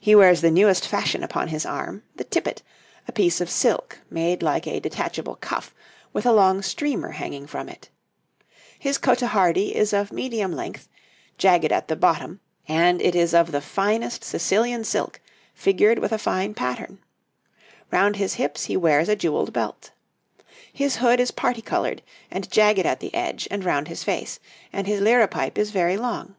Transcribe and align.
He 0.00 0.16
wears 0.16 0.40
the 0.40 0.50
newest 0.50 0.88
fashion 0.88 1.22
upon 1.22 1.46
his 1.46 1.64
arm, 1.64 2.02
the 2.16 2.24
tippet, 2.24 2.64
a 3.06 3.12
piece 3.12 3.40
of 3.40 3.48
silk 3.48 3.92
which 4.08 4.08
is 4.08 4.12
made 4.12 4.42
like 4.42 4.66
a 4.66 4.80
detachable 4.80 5.36
cuff 5.36 5.72
with 6.12 6.26
a 6.26 6.32
long 6.32 6.62
streamer 6.62 7.10
hanging 7.12 7.46
from 7.46 7.68
it; 7.68 7.88
his 8.76 8.98
cotehardie 8.98 9.72
is 9.76 9.92
of 9.92 10.10
medium 10.10 10.50
length, 10.50 10.88
jagged 11.38 11.70
at 11.70 11.86
the 11.86 11.94
bottom, 11.94 12.40
and 12.66 13.00
it 13.00 13.14
is 13.14 13.34
of 13.34 13.52
the 13.52 13.60
finest 13.60 14.24
Sicilian 14.24 14.82
silk, 14.82 15.20
figured 15.54 16.00
with 16.00 16.10
a 16.10 16.18
fine 16.18 16.54
pattern; 16.54 16.98
round 17.92 18.16
his 18.16 18.34
hips 18.34 18.64
he 18.64 18.76
wears 18.76 19.08
a 19.08 19.14
jewelled 19.14 19.52
belt. 19.52 19.92
His 20.72 20.96
hood 20.96 21.20
is 21.20 21.30
parti 21.30 21.62
coloured 21.62 22.02
and 22.32 22.50
jagged 22.50 22.84
at 22.84 22.98
the 22.98 23.14
edge 23.14 23.46
and 23.48 23.64
round 23.64 23.86
his 23.86 24.02
face, 24.02 24.40
and 24.72 24.88
his 24.88 25.00
liripipe 25.00 25.56
is 25.56 25.70
very 25.70 25.96
long. 25.96 26.34